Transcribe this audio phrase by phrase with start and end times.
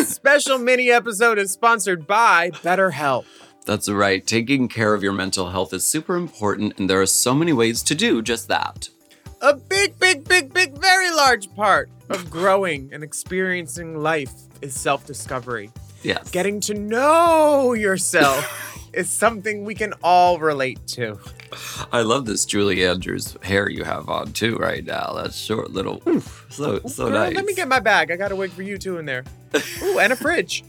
[0.00, 3.26] This special mini episode is sponsored by BetterHelp.
[3.66, 4.26] That's right.
[4.26, 7.82] Taking care of your mental health is super important, and there are so many ways
[7.82, 8.88] to do just that.
[9.42, 14.32] A big, big, big, big, very large part of growing and experiencing life
[14.62, 15.70] is self discovery.
[16.02, 16.30] Yes.
[16.30, 21.18] Getting to know yourself is something we can all relate to.
[21.92, 25.12] I love this Julie Andrews hair you have on too right now.
[25.14, 26.16] That short little, hmm.
[26.16, 27.34] oof, so so Girl, nice.
[27.34, 28.10] Let me get my bag.
[28.10, 29.24] I got a wig for you too in there.
[29.82, 30.64] Ooh, and a fridge.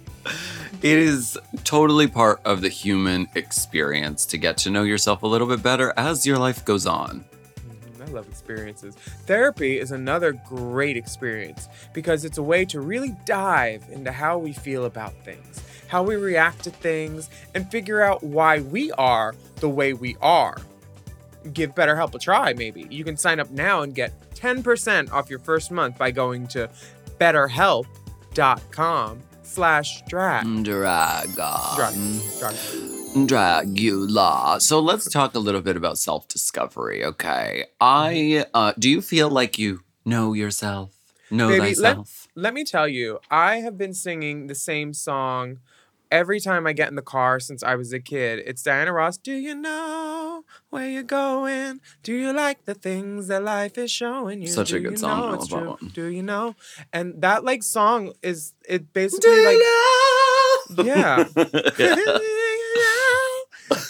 [0.82, 5.48] It is totally part of the human experience to get to know yourself a little
[5.48, 7.24] bit better as your life goes on.
[7.68, 8.96] Mm, I love experiences.
[9.28, 14.54] Therapy is another great experience because it's a way to really dive into how we
[14.54, 19.68] feel about things, how we react to things, and figure out why we are the
[19.68, 20.56] way we are.
[21.52, 22.88] Give BetterHelp a try, maybe.
[22.90, 26.70] You can sign up now and get 10% off your first month by going to
[27.20, 30.64] betterhelp.com slash drag.
[30.64, 31.36] Drag.
[31.36, 31.94] Drag.
[33.28, 34.62] Dragula.
[34.62, 37.66] So let's talk a little bit about self discovery, okay?
[37.82, 40.92] I, uh, do you feel like you know yourself?
[41.30, 42.21] Know Baby, thyself?
[42.36, 45.60] Let me tell you, I have been singing the same song
[46.10, 48.42] every time I get in the car since I was a kid.
[48.46, 49.18] It's Diana Ross.
[49.18, 51.82] Do you know where you're going?
[52.04, 54.48] Do you like the things that life is showing you?
[54.48, 55.20] Such a good you song.
[55.20, 55.70] know it's that true?
[55.72, 55.92] one.
[55.94, 56.56] Do you know?
[56.94, 59.60] And that like song is it basically like
[60.86, 61.26] yeah.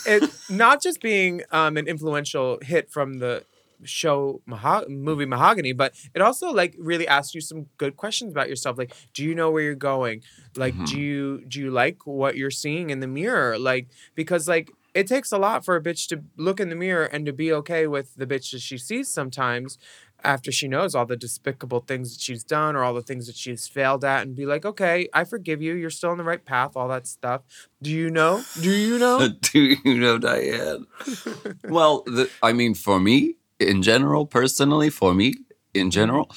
[0.07, 3.43] it not just being um, an influential hit from the
[3.83, 8.49] show Maho- movie Mahogany, but it also like really asks you some good questions about
[8.49, 8.77] yourself.
[8.77, 10.21] Like, do you know where you're going?
[10.55, 10.87] Like, Mhm.
[10.87, 13.57] do you do you like what you're seeing in the mirror?
[13.57, 17.05] Like, because like it takes a lot for a bitch to look in the mirror
[17.05, 19.77] and to be okay with the bitch that she sees sometimes
[20.23, 23.35] after she knows all the despicable things that she's done or all the things that
[23.35, 25.73] she's failed at and be like, okay, I forgive you.
[25.73, 27.41] You're still on the right path, all that stuff.
[27.81, 28.43] Do you know?
[28.61, 29.29] Do you know?
[29.41, 30.85] Do you know Diane?
[31.63, 35.35] well, the, I mean, for me, in general, personally, for me,
[35.73, 36.29] in general,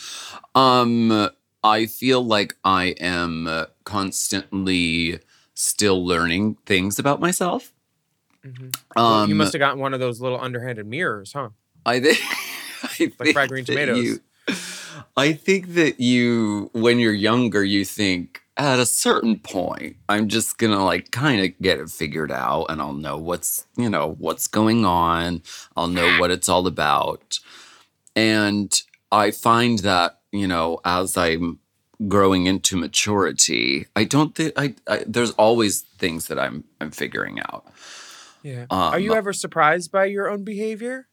[0.54, 1.30] um,
[1.62, 3.48] I feel like I am
[3.84, 5.18] constantly
[5.54, 7.72] still learning things about myself.
[8.46, 8.76] Mhm.
[8.96, 11.50] Um, Well, you must have gotten one of those little underhanded mirrors, huh?
[11.86, 12.18] I think,
[12.82, 13.98] I think fried green tomatoes.
[14.04, 14.20] you-
[15.16, 20.58] I think that you, when you're younger, you think at a certain point, I'm just
[20.58, 24.46] gonna like kind of get it figured out, and I'll know what's you know what's
[24.46, 25.42] going on.
[25.76, 27.38] I'll know what it's all about,
[28.14, 28.72] and
[29.10, 31.58] I find that you know as I'm
[32.08, 37.40] growing into maturity, I don't think I, I there's always things that I'm I'm figuring
[37.40, 37.66] out.
[38.42, 38.66] Yeah.
[38.70, 41.08] Are you Um, ever surprised by your own behavior?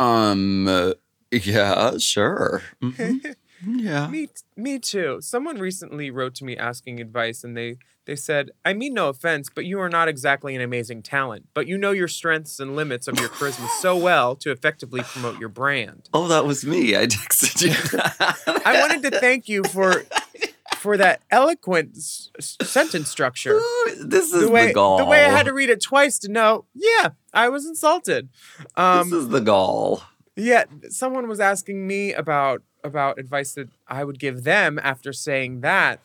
[0.00, 0.66] Um.
[0.68, 0.92] uh,
[1.30, 1.96] yeah.
[1.98, 2.62] Sure.
[2.82, 3.34] Mhm.
[3.66, 4.06] Yeah.
[4.08, 5.18] Me, me too.
[5.20, 7.76] Someone recently wrote to me asking advice, and they
[8.06, 11.66] they said, "I mean no offense, but you are not exactly an amazing talent, but
[11.66, 15.48] you know your strengths and limits of your charisma so well to effectively promote your
[15.48, 16.96] brand." Oh, that was me.
[16.96, 18.60] I texted you.
[18.64, 20.04] I wanted to thank you for
[20.76, 22.30] for that eloquent s-
[22.62, 23.60] sentence structure.
[24.00, 24.96] this is The way the gall.
[24.98, 28.30] the way I had to read it twice to know, yeah, I was insulted.
[28.76, 30.02] Um, this is the gall.
[30.36, 35.60] Yeah, someone was asking me about about advice that I would give them after saying
[35.60, 36.00] that.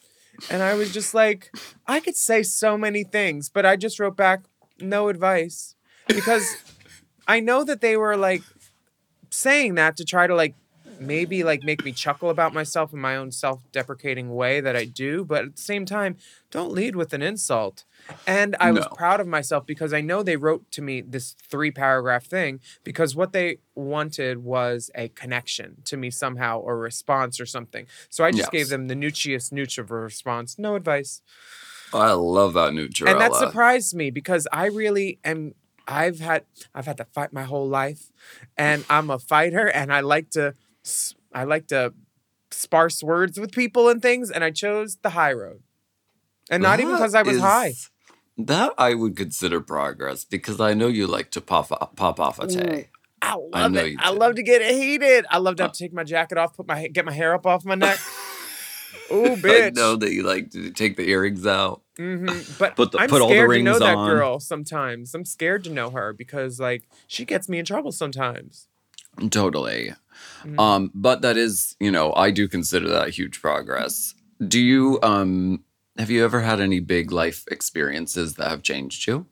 [0.50, 1.52] And I was just like,
[1.88, 4.44] I could say so many things, but I just wrote back
[4.80, 5.76] no advice
[6.08, 6.58] because
[7.28, 8.44] I know that they were like
[9.30, 10.56] saying that to try to like
[11.00, 15.26] maybe like make me chuckle about myself in my own self-deprecating way that I do,
[15.26, 16.18] but at the same time,
[16.52, 17.84] don't lead with an insult.
[18.28, 21.72] And I was proud of myself because I know they wrote to me this three
[21.72, 27.46] paragraph thing because what they wanted was a connection to me somehow or response or
[27.46, 27.88] something.
[28.10, 28.50] So I just Yes.
[28.52, 30.58] gave them the noochiest nooch of a response.
[30.60, 31.22] No advice.
[31.94, 33.12] Oh, I love that Nutrella.
[33.12, 35.54] And that surprised me because I really am
[35.88, 38.12] I've had I've had to fight my whole life
[38.58, 40.56] and I'm a fighter and I like to
[41.34, 41.94] I like to
[42.52, 45.62] sparse words with people and things and I chose the high road.
[46.50, 47.74] And not even because I was is- high.
[48.38, 52.38] That I would consider progress because I know you like to pop off, pop off
[52.38, 52.90] a tay.
[53.22, 53.96] I I love know it.
[53.98, 55.26] I love to get heated.
[55.32, 55.74] I love to have Uh.
[55.74, 57.98] to take my jacket off, put my get my hair up off my neck.
[59.12, 59.68] Ooh, bitch.
[59.68, 61.82] I know that you like to take the earrings out.
[61.98, 62.26] hmm
[62.60, 65.16] But Put the- I'm put all the scared to know rings that girl sometimes.
[65.16, 68.68] I'm scared to know her because like she gets me in trouble sometimes.
[69.30, 69.94] Totally.
[70.44, 70.60] Mhm.
[70.60, 74.14] Um, but that is, you know, I do consider that huge progress.
[74.46, 75.64] Do you um
[75.98, 79.26] have you ever had any big life experiences that have changed you?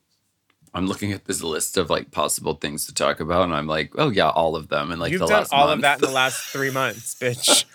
[0.76, 3.92] I'm looking at this list of like possible things to talk about, and I'm like,
[3.98, 4.92] oh yeah, all of them.
[4.92, 5.80] And like You've the done last all month.
[5.80, 7.66] of that in the last three months, bitch.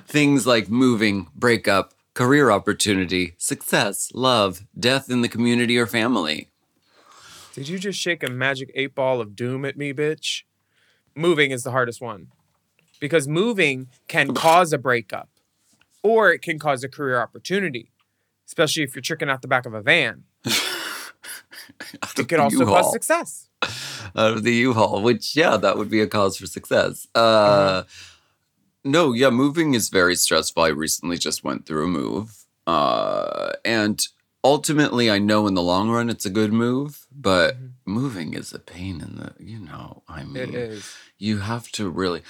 [0.06, 6.48] things like moving, breakup, career opportunity, success, love, death in the community or family.
[7.54, 10.42] Did you just shake a magic eight ball of doom at me, bitch?
[11.18, 12.28] Moving is the hardest one
[13.00, 15.28] because moving can cause a breakup
[16.04, 17.90] or it can cause a career opportunity,
[18.46, 20.24] especially if you're tricking out the back of a van.
[22.16, 22.92] It could also cause U-Haul.
[22.92, 23.48] success.
[23.62, 23.70] out
[24.14, 27.06] of the U-Haul, which yeah, that would be a cause for success.
[27.14, 27.82] Uh,
[28.84, 30.62] no, yeah, moving is very stressful.
[30.62, 34.06] I recently just went through a move, uh, and
[34.48, 37.70] ultimately, I know in the long run it's a good move, but Mhm.
[37.84, 39.34] moving is a pain in the.
[39.52, 40.84] You know, I mean, It is.
[41.18, 42.22] you have to really.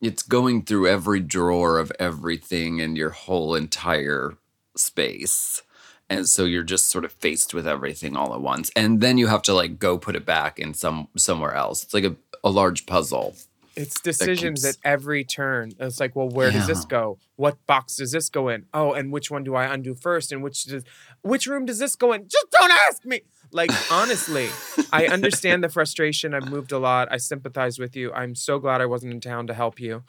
[0.00, 4.36] It's going through every drawer of everything in your whole entire
[4.76, 5.62] space.
[6.08, 8.70] And so you're just sort of faced with everything all at once.
[8.76, 11.82] And then you have to like go put it back in some somewhere else.
[11.82, 12.14] It's like a,
[12.44, 13.34] a large puzzle.
[13.76, 15.72] It's decisions keeps- at every turn.
[15.78, 17.18] It's like, well, where does this go?
[17.36, 18.64] What box does this go in?
[18.72, 20.32] Oh, and which one do I undo first?
[20.32, 20.82] And which does
[21.22, 22.26] which room does this go in?
[22.28, 23.20] Just don't ask me.
[23.52, 24.48] Like honestly,
[24.92, 26.32] I understand the frustration.
[26.34, 27.08] I've moved a lot.
[27.12, 28.12] I sympathize with you.
[28.12, 30.02] I'm so glad I wasn't in town to help you.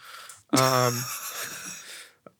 [0.58, 0.98] Um,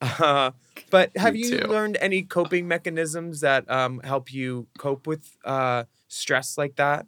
[0.00, 0.50] uh,
[0.90, 1.66] but have Me you too.
[1.66, 7.06] learned any coping mechanisms that um, help you cope with uh, stress like that?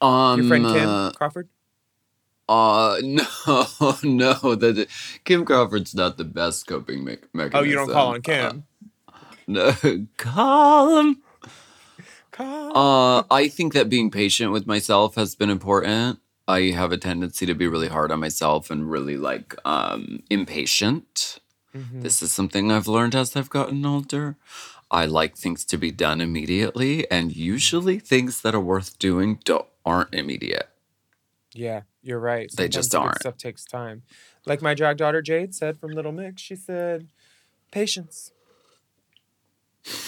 [0.00, 1.48] Um, Your friend Kim uh, Crawford.
[2.48, 3.24] Uh, no,
[4.02, 4.54] no.
[4.54, 4.86] That
[5.24, 7.60] Kim Crawford's not the best coping me- mechanism.
[7.60, 8.64] Oh, you don't call on Uh, Kim.
[9.46, 9.72] no,
[10.16, 11.22] call him.
[12.32, 16.18] Call- Uh, I think that being patient with myself has been important.
[16.48, 21.40] I have a tendency to be really hard on myself and really like um impatient.
[21.74, 22.02] Mhm.
[22.02, 24.36] This is something I've learned as I've gotten older.
[24.90, 29.66] I like things to be done immediately, and usually things that are worth doing don't
[29.84, 30.68] aren't immediate.
[31.56, 32.50] Yeah, you're right.
[32.54, 33.20] They just Sometimes aren't.
[33.20, 34.02] Stuff takes time.
[34.44, 37.08] Like my drag daughter Jade said from Little Mix, she said,
[37.70, 38.32] "Patience."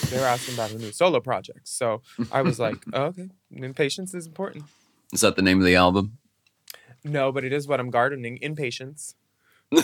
[0.09, 2.01] They were asking about her new solo projects, so
[2.31, 4.65] I was like, oh, "Okay, then patience is important."
[5.13, 6.17] Is that the name of the album?
[7.03, 8.37] No, but it is what I'm gardening.
[8.41, 9.15] Impatience.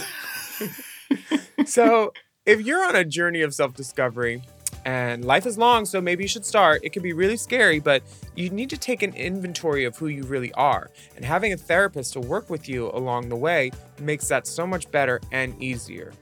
[1.65, 2.13] so,
[2.45, 4.41] if you're on a journey of self-discovery,
[4.85, 6.81] and life is long, so maybe you should start.
[6.83, 8.03] It can be really scary, but
[8.35, 10.91] you need to take an inventory of who you really are.
[11.15, 14.89] And having a therapist to work with you along the way makes that so much
[14.91, 16.13] better and easier.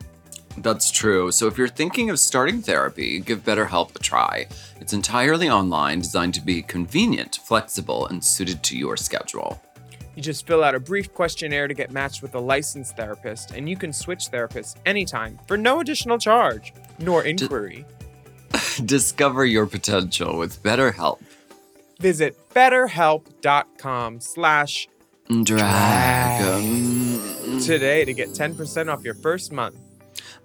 [0.58, 1.32] That's true.
[1.32, 4.48] So if you're thinking of starting therapy, give BetterHelp a try.
[4.80, 9.60] It's entirely online, designed to be convenient, flexible, and suited to your schedule.
[10.16, 13.68] You just fill out a brief questionnaire to get matched with a licensed therapist, and
[13.68, 17.84] you can switch therapists anytime for no additional charge nor inquiry.
[18.86, 21.20] Discover your potential with BetterHelp.
[22.00, 24.90] Visit betterhelp.com slash
[25.44, 27.20] Dragon.
[27.62, 29.78] today to get 10% off your first month.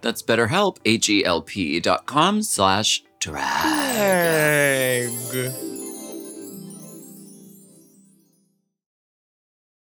[0.01, 3.43] That's BetterHelp, H-E-L-P dot com slash dragon.